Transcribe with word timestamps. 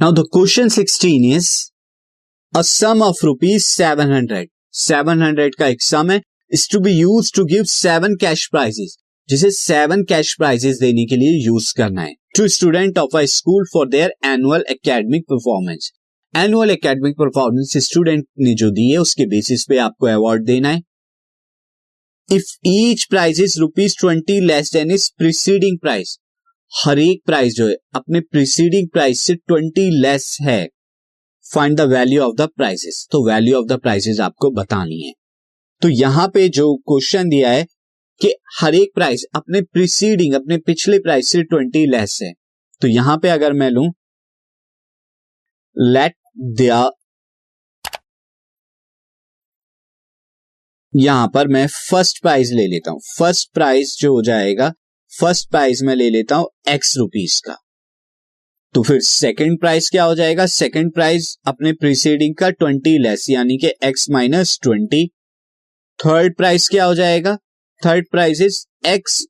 Now 0.00 0.12
the 0.12 0.22
question 0.32 0.68
sixteen 0.68 1.22
is 1.26 1.48
a 2.52 2.62
sum 2.62 3.02
of 3.02 3.24
rupees 3.24 3.64
seven 3.64 4.10
hundred 4.12 4.48
seven 4.78 5.22
hundred 5.22 5.54
का 5.54 5.66
एक 5.66 5.82
sum 5.82 6.10
है. 6.10 6.20
Is 6.52 6.66
to 6.72 6.80
be 6.80 6.90
use 6.90 7.30
to 7.36 7.44
give 7.44 7.62
seven 7.64 8.16
cash 8.20 8.46
prizes 8.46 8.96
जिसे 9.28 9.50
seven 9.50 10.02
cash 10.10 10.34
prizes 10.38 10.78
देने 10.80 11.04
के 11.06 11.16
लिए 11.16 11.38
use 11.44 11.72
करना 11.76 12.02
है. 12.02 12.12
To 12.36 12.48
student 12.48 12.98
of 12.98 13.16
a 13.16 13.24
school 13.36 13.64
for 13.72 13.88
their 13.88 14.12
annual 14.32 14.64
academic 14.70 15.24
performance 15.30 15.90
annual 16.34 16.70
academic 16.70 17.16
performance 17.18 17.76
student 17.86 18.26
ने 18.40 18.54
जो 18.54 18.70
दी 18.70 18.90
है, 18.90 18.98
उसके 18.98 19.26
बेसिस 19.26 19.64
पे 19.68 19.78
आपको 19.78 20.06
अवार्ड 20.08 20.44
देना 20.46 20.68
है. 20.68 20.82
If 22.28 22.54
each 22.68 23.04
prize 23.10 23.40
is 23.40 23.58
rupees 23.60 23.96
twenty 24.00 24.40
less 24.46 24.72
than 24.72 24.90
is 24.90 25.10
preceding 25.18 25.78
price 25.78 26.16
हर 26.72 26.98
एक 26.98 27.22
प्राइस 27.26 27.54
जो 27.54 27.66
है, 27.68 27.74
अपने 27.94 28.20
प्रिसीडिंग 28.22 28.88
प्राइस 28.88 29.20
से 29.20 29.34
ट्वेंटी 29.36 29.88
लेस 30.00 30.36
है। 30.42 30.66
Find 31.46 31.76
the 31.76 31.80
value 31.90 32.22
of 32.22 32.34
the 32.36 32.48
prizes 32.48 33.06
तो 33.12 33.24
वैल्यू 33.26 33.56
ऑफ़ 33.58 33.66
द 33.66 33.78
प्राइजेस 33.80 34.20
आपको 34.20 34.50
बतानी 34.52 35.00
है। 35.02 35.12
तो 35.82 35.88
यहाँ 35.90 36.26
पे 36.34 36.48
जो 36.48 36.74
क्वेश्चन 36.88 37.28
दिया 37.28 37.50
है 37.50 37.64
कि 38.20 38.34
हर 38.58 38.74
एक 38.74 38.90
प्राइस 38.94 39.24
अपने 39.34 39.60
प्रिसीडिंग 39.62 40.34
अपने 40.34 40.58
पिछले 40.66 40.98
प्राइस 40.98 41.28
से 41.28 41.42
ट्वेंटी 41.44 41.84
लेस 41.86 42.18
है। 42.22 42.32
तो 42.82 42.88
यहाँ 42.88 43.16
पे 43.18 43.28
अगर 43.28 43.52
मैं 43.52 43.70
लू 43.70 43.86
लेट 45.76 46.14
दिया 46.56 46.88
यहाँ 50.92 51.28
पर 51.28 51.48
मैं 51.48 51.66
फ़र्स्ट 51.68 52.20
प्राइस 52.22 52.50
ले 52.52 52.66
लेता 52.66 52.90
हूँ। 52.90 53.00
फ़र्स्ट 53.18 53.52
प्राइस 53.54 53.96
जो 54.00 54.12
हो 54.14 54.22
जाएगा 54.22 54.72
फ़र्स्ट 55.20 55.48
प्राइस 55.50 55.80
में 55.82 55.94
ले 55.94 56.08
लेता 56.10 56.36
हूँ 56.36 56.48
एक्स 56.68 56.96
रुपीज़ 56.96 57.40
का। 57.46 57.56
तो 58.74 58.82
फिर 58.82 59.00
सेकंड 59.00 59.58
प्राइस 59.60 59.88
क्या 59.90 60.04
हो 60.04 60.14
जाएगा? 60.14 60.46
सेकंड 60.46 60.92
प्राइस 60.94 61.36
अपने 61.46 61.72
प्रीसीडिंग 61.72 62.34
का 62.36 62.50
ट्वेंटी 62.50 62.96
लेस 62.98 63.26
यानी 63.30 63.56
कि 63.58 63.72
x 63.84 64.08
minus 64.10 64.58
twenty 64.62 65.06
third 65.98 66.36
price 66.36 66.68
क्या 66.68 66.84
हो 66.84 66.94
जाएगा? 66.94 67.36
Third 67.82 68.10
price 68.10 68.40
is 68.40 68.64
x 68.88 69.24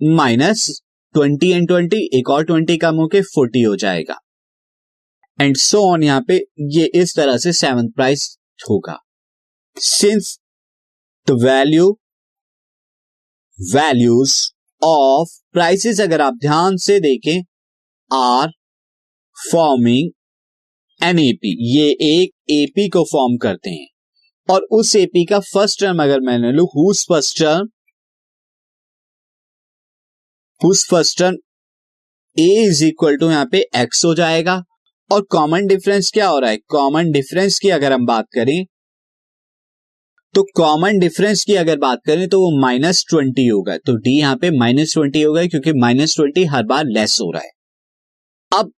minus 0.00 0.68
twenty 1.14 1.50
and 1.50 1.66
twenty 1.68 2.04
एक 2.18 2.30
और 2.30 2.44
ट्वेंटी 2.44 2.76
कम 2.76 2.96
होके 2.96 3.20
फोर्टी 3.24 3.62
हो 3.62 3.74
जाएगा। 3.76 4.20
एंड 5.38 5.56
सो 5.56 5.82
ऑन 5.92 6.02
यहाँ 6.02 6.24
पे 6.28 6.40
ये 6.76 6.90
इस 6.94 7.16
तरह 7.16 7.36
से 7.38 7.52
सेवन 7.54 7.90
प्राइस 7.90 8.36
होगा। 8.60 8.98
Since 9.76 10.38
the 11.26 11.42
value 11.44 11.90
values 13.58 14.40
of 14.82 15.30
prices 15.52 16.00
अगर 16.00 16.20
आप 16.20 16.34
ध्यान 16.40 16.76
से 16.76 16.98
देखें 17.00 17.40
आर 18.10 18.50
फॉर्मिंग 19.36 20.10
एन 21.00 21.18
एपी 21.18 21.54
ये 21.68 21.88
एक 22.08 22.30
एपी 22.50 22.88
को 22.88 23.02
फॉर्म 23.12 23.36
करते 23.42 23.70
हैं। 23.70 23.86
और 24.48 24.66
उस 24.72 24.94
एपी 24.96 25.24
का 25.24 25.38
फ़र्स्ट 25.40 25.80
टर्म 25.80 26.02
अगर 26.02 26.20
मैंने 26.20 26.52
लू 26.52 26.64
whose 26.76 27.04
first 27.08 27.38
term 27.38 27.68
whose 30.60 30.84
first 30.90 31.18
term 31.18 31.36
a 32.36 32.48
is 32.64 32.84
equal 32.84 33.16
to 33.16 33.30
यहाँ 33.30 33.46
पे 33.52 33.58
एक्स 33.76 34.04
हो 34.04 34.14
जाएगा। 34.14 34.62
और 35.10 35.22
कॉमन 35.30 35.66
डिफरेंस 35.66 36.10
क्या 36.10 36.28
हो 36.28 36.38
रहा 36.38 36.50
है? 36.50 36.56
कॉमन 36.68 37.10
डिफरेंस 37.12 37.58
की 37.58 37.70
अगर 37.70 37.92
हम 37.92 38.06
बात 38.06 38.26
करें 38.34 38.64
तो 40.34 40.42
कॉमन 40.56 40.98
डिफरेंस 40.98 41.44
की 41.44 41.54
अगर 41.54 41.78
बात 41.78 41.98
करें 42.06 42.28
तो 42.28 42.38
वो 42.40 42.60
माइनस 42.60 43.04
ट्वेंटी 43.08 43.46
होगा। 43.46 43.76
तो 43.76 43.96
डी 43.96 44.18
यहाँ 44.18 44.36
पे 44.36 44.50
माइनस 44.50 44.92
ट्वेंटी 44.94 45.22
होगा 45.22 45.44
क्योंकि 45.46 45.72
माइनस 45.80 46.14
ट्वेंटी 46.16 46.44
हर 46.44 46.62
बार 46.66 46.84
लेस 46.88 47.18
हो 47.20 47.30
रहा 47.32 47.42
है। 47.42 47.50
अब 48.52 48.70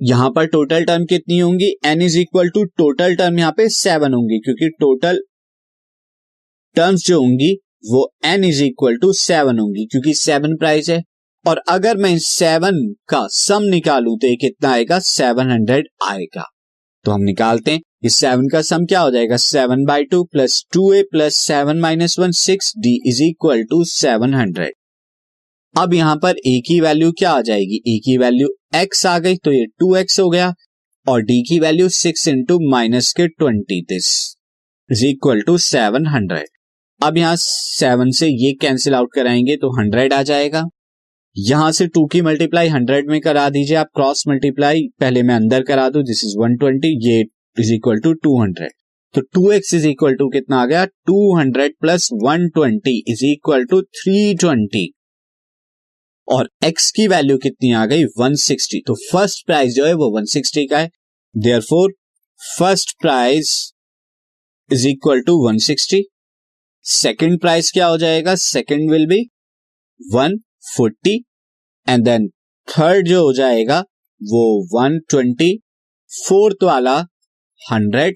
यहाँ 0.00 0.30
पर 0.30 0.46
टोटल 0.46 0.84
टर्म 0.84 1.04
कितनी 1.04 1.38
होंगी? 1.38 1.70
N 1.86 2.02
is 2.02 2.18
equal 2.18 2.48
to 2.48 2.64
total 2.78 3.14
term 3.16 3.38
यहाँ 3.38 3.52
पे 3.56 3.68
सेवन 3.70 4.14
होंगी 4.14 4.38
क्योंकि 4.38 4.68
टोटल 4.80 5.20
टर्म्स 6.76 7.06
जो 7.06 7.20
होंगी 7.20 7.52
वो 7.90 8.08
n 8.24 8.44
is 8.44 8.62
equal 8.64 8.96
to 8.96 9.12
seven 9.14 9.58
होंगी 9.58 9.86
क्योंकि 9.86 10.14
सेवन 10.14 10.56
प्राइस 10.56 10.88
है। 10.90 11.02
और 11.44 11.60
अगर 11.68 11.96
मैं 11.96 12.16
सेवन 12.20 12.82
का 13.08 13.26
सम 13.32 13.62
निकालू 13.70 14.16
तो 14.16 14.34
कितना 14.40 14.70
आएगा? 14.70 14.98
सेवन 15.00 15.50
हंड्रेड 15.50 15.88
आएगा। 16.04 16.50
तो 17.04 17.12
हम 17.12 17.22
निकालते 17.22 17.70
हैं। 17.70 17.80
इस 18.04 18.16
सेवन 18.16 18.48
का 18.48 18.60
सम 18.62 18.84
क्या 18.86 19.00
हो 19.00 19.10
जाएगा? 19.10 19.36
Seven 19.38 19.84
by 19.84 20.04
two 20.04 20.22
plus 20.24 20.64
two 20.72 20.92
a 20.92 21.02
plus 21.12 21.36
seven 21.36 21.78
minus 21.80 22.18
one 22.18 22.30
six 22.38 22.72
d 22.78 22.94
is 23.08 23.22
equal 23.22 23.62
to 23.70 23.84
seven 23.86 24.34
hundred 24.34 24.72
अब 25.74 25.94
यहाँ 25.94 26.16
पर 26.16 26.36
ए 26.38 26.60
की 26.66 26.80
वैल्यू 26.80 27.12
क्या 27.12 27.30
आ 27.30 27.40
जाएगी? 27.42 27.82
ए 27.86 27.98
की 28.04 28.16
वैल्यू 28.18 28.48
एक्स 28.76 29.04
आ 29.06 29.18
गई 29.18 29.36
तो 29.36 29.52
ये 29.52 29.64
टू 29.80 29.94
एक्स 29.96 30.20
हो 30.20 30.28
गया। 30.30 30.52
और 31.06 31.22
डी 31.22 31.40
की 31.42 31.58
वैल्यू 31.60 31.88
सिक्स 31.90 32.28
इंटू 32.28 32.58
माइनस 32.70 33.12
के 33.12 33.26
twenty 33.28 33.80
this 33.88 34.06
is 34.90 35.04
equal 35.06 35.40
to 35.46 35.56
seven 35.60 36.06
hundred 36.06 36.46
अब 37.00 37.16
यहाँ 37.18 37.36
सेवन 37.38 38.10
से 38.10 38.26
ये 38.28 38.52
कैंसिल 38.60 38.94
आउट 38.94 39.12
कराएँगे 39.14 39.56
तो 39.56 39.70
हंड्रेड 39.78 40.12
आ 40.12 40.22
जाएगा। 40.22 40.62
यहाँ 41.36 41.70
से 41.72 41.86
टू 41.86 42.04
की 42.06 42.20
मल्टीप्लाई 42.22 42.68
हंड्रेड 42.68 43.08
में 43.10 43.20
करा 43.20 43.48
दीजिए, 43.50 43.76
आप 43.76 43.88
क्रॉस 43.94 44.22
मल्टीप्लाई 44.28 44.82
पहले 45.00 45.22
मैं 45.22 45.34
अंदर 45.34 45.62
करा 45.62 45.88
दू 45.90 46.02
दिस 46.02 46.22
इज़ 46.24 46.34
वन 46.38 46.56
ट्वेंटी 46.56 46.88
ये 47.06 47.20
is 47.56 47.72
equal 47.74 48.00
to 48.00 48.12
two 48.14 48.40
hundred 48.42 48.72
तो 49.14 49.20
two 49.34 49.50
x 49.52 49.74
is 49.74 49.86
equal 49.88 50.14
to 50.16 50.28
कितना 50.30 50.60
आ 50.62 50.66
गया? 50.66 50.84
Two 50.84 51.36
hundred 51.38 51.74
plus 51.80 52.08
one 52.22 52.48
twenty 52.48 52.96
is 53.08 53.24
equal 53.26 53.64
to 53.64 53.80
three 53.82 54.34
twenty 54.34 54.90
और 56.28 56.48
x 56.64 56.90
की 56.90 57.06
वैल्यू 57.08 57.36
कितनी 57.38 57.72
आ 57.72 57.84
गई? 57.86 58.04
160 58.04 58.80
तो 58.86 58.94
फ़र्स्ट 59.10 59.46
प्राइस 59.46 59.74
जो 59.74 59.86
है 59.86 59.92
वो 59.94 60.10
160 60.20 60.66
का 60.70 60.78
है. 60.78 60.90
Therefore 61.60 61.92
first 62.40 62.96
price 63.00 63.50
is 64.70 64.86
equal 64.88 65.20
to 65.22 65.36
160 65.48 66.02
second 66.84 67.40
price 67.40 67.72
क्या 67.72 67.86
हो 67.86 67.98
जाएगा? 67.98 68.34
Second 68.36 68.90
will 68.90 69.06
be 69.06 69.24
140 70.80 71.20
and 71.88 72.04
then 72.04 72.28
third 72.68 73.08
जो 73.08 73.22
हो 73.22 73.32
जाएगा, 73.32 73.80
वो 74.22 74.68
120 74.82 75.56
फोर्थ 76.28 76.56
वाला 76.62 77.06
100 77.72 78.14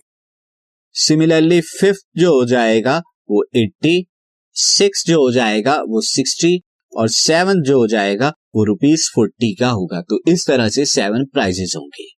सिमिलरली 0.93 1.61
फिफ्थ 1.61 2.01
जो 2.17 2.41
हो 2.41 2.47
जाएगा, 2.47 3.03
वो 3.31 3.45
80 3.57 4.05
सिक्स 4.53 5.07
जो 5.07 5.21
हो 5.21 5.33
जाएगा, 5.33 5.77
वो 5.77 6.03
60 6.03 6.59
और 6.97 7.09
सेवन 7.09 7.63
जो 7.63 7.79
हो 7.79 7.87
जाएगा, 7.87 8.33
वो 8.55 8.65
रुपीज़ 8.65 9.11
फोर्टी 9.15 9.55
का 9.55 9.69
होगा। 9.69 10.01
तो 10.01 10.21
इस 10.29 10.47
तरह 10.47 10.69
से 10.69 10.85
सेवन 10.85 11.25
प्राइजेस 11.25 11.73
होंगे। 11.77 12.18